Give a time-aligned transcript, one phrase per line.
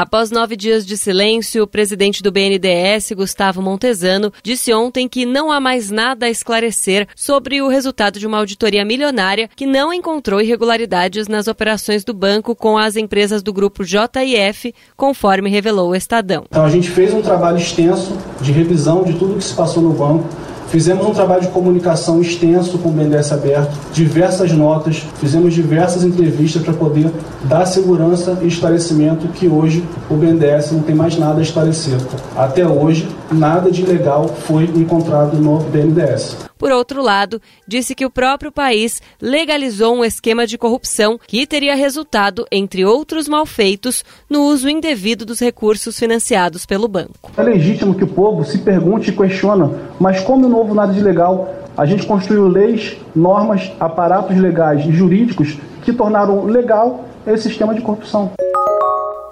[0.00, 5.52] Após nove dias de silêncio, o presidente do BNDES, Gustavo Montesano, disse ontem que não
[5.52, 10.40] há mais nada a esclarecer sobre o resultado de uma auditoria milionária que não encontrou
[10.40, 16.44] irregularidades nas operações do banco com as empresas do grupo JIF, conforme revelou o Estadão.
[16.48, 19.92] Então a gente fez um trabalho extenso de revisão de tudo que se passou no
[19.92, 20.26] banco
[20.70, 26.62] Fizemos um trabalho de comunicação extenso com o BNDES aberto, diversas notas, fizemos diversas entrevistas
[26.62, 27.10] para poder
[27.42, 31.98] dar segurança e esclarecimento que hoje o BNDES não tem mais nada a esclarecer.
[32.36, 36.49] Até hoje, nada de ilegal foi encontrado no BNDES.
[36.60, 41.74] Por outro lado, disse que o próprio país legalizou um esquema de corrupção que teria
[41.74, 47.32] resultado, entre outros malfeitos, no uso indevido dos recursos financiados pelo banco.
[47.34, 51.00] É legítimo que o povo se pergunte e questione, mas como não houve nada de
[51.00, 57.74] legal, a gente construiu leis, normas, aparatos legais e jurídicos que tornaram legal esse sistema
[57.74, 58.32] de corrupção.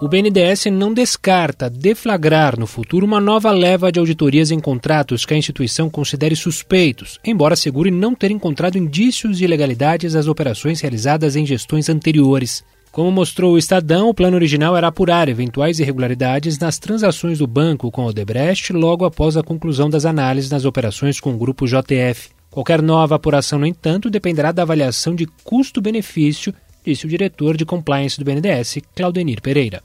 [0.01, 5.35] O BNDES não descarta deflagrar no futuro uma nova leva de auditorias em contratos que
[5.35, 11.35] a instituição considere suspeitos, embora assegure não ter encontrado indícios de ilegalidades às operações realizadas
[11.35, 12.63] em gestões anteriores.
[12.93, 17.91] Como mostrou o Estadão, o plano original era apurar eventuais irregularidades nas transações do banco
[17.91, 22.31] com o Odebrecht logo após a conclusão das análises nas operações com o grupo JF.
[22.53, 28.19] Qualquer nova apuração, no entanto, dependerá da avaliação de custo-benefício disse o diretor de compliance
[28.19, 29.83] do BNDES, Claudenir Pereira.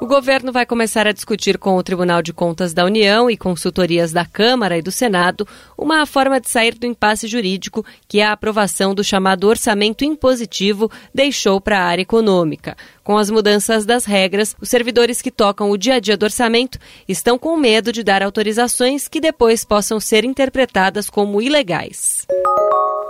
[0.00, 4.12] O governo vai começar a discutir com o Tribunal de Contas da União e consultorias
[4.12, 8.94] da Câmara e do Senado uma forma de sair do impasse jurídico que a aprovação
[8.94, 12.78] do chamado orçamento impositivo deixou para a área econômica.
[13.04, 16.78] Com as mudanças das regras, os servidores que tocam o dia a dia do orçamento
[17.06, 22.26] estão com medo de dar autorizações que depois possam ser interpretadas como ilegais.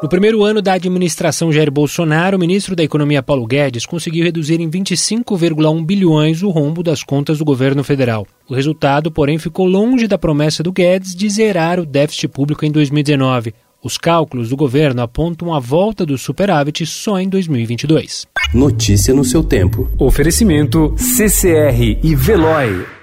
[0.02, 4.58] No primeiro ano da administração Jair Bolsonaro, o ministro da Economia Paulo Guedes conseguiu reduzir
[4.58, 8.26] em 25,1 bilhões o rombo das contas do governo federal.
[8.48, 12.72] O resultado, porém, ficou longe da promessa do Guedes de zerar o déficit público em
[12.72, 13.52] 2019.
[13.82, 18.26] Os cálculos do governo apontam a volta do superávit só em 2022.
[18.54, 19.90] Notícia no seu tempo.
[19.98, 22.99] Oferecimento CCR e Veloy.